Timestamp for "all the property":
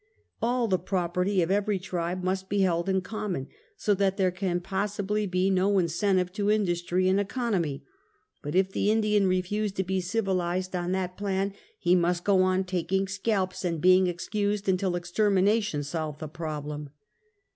0.41-1.43